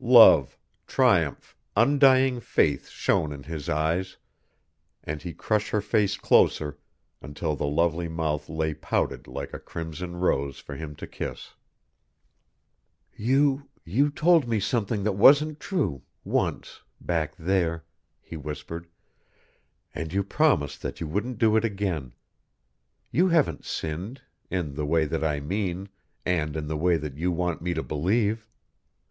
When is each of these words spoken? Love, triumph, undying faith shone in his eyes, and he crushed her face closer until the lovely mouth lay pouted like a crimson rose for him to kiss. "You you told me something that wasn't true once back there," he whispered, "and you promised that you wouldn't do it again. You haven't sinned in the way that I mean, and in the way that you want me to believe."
Love, 0.00 0.56
triumph, 0.86 1.54
undying 1.76 2.40
faith 2.40 2.88
shone 2.88 3.30
in 3.30 3.42
his 3.42 3.68
eyes, 3.68 4.16
and 5.04 5.20
he 5.20 5.34
crushed 5.34 5.68
her 5.68 5.82
face 5.82 6.16
closer 6.16 6.78
until 7.20 7.54
the 7.54 7.66
lovely 7.66 8.08
mouth 8.08 8.48
lay 8.48 8.72
pouted 8.72 9.26
like 9.26 9.52
a 9.52 9.58
crimson 9.58 10.16
rose 10.16 10.58
for 10.58 10.74
him 10.76 10.96
to 10.96 11.06
kiss. 11.06 11.52
"You 13.18 13.68
you 13.84 14.08
told 14.08 14.48
me 14.48 14.60
something 14.60 15.02
that 15.02 15.12
wasn't 15.12 15.60
true 15.60 16.00
once 16.24 16.80
back 16.98 17.36
there," 17.36 17.84
he 18.22 18.34
whispered, 18.38 18.86
"and 19.94 20.10
you 20.10 20.24
promised 20.24 20.80
that 20.80 21.02
you 21.02 21.06
wouldn't 21.06 21.36
do 21.36 21.54
it 21.54 21.66
again. 21.66 22.14
You 23.10 23.28
haven't 23.28 23.66
sinned 23.66 24.22
in 24.48 24.72
the 24.74 24.86
way 24.86 25.04
that 25.04 25.22
I 25.22 25.40
mean, 25.40 25.90
and 26.24 26.56
in 26.56 26.66
the 26.66 26.78
way 26.78 26.96
that 26.96 27.18
you 27.18 27.30
want 27.30 27.60
me 27.60 27.74
to 27.74 27.82
believe." 27.82 28.48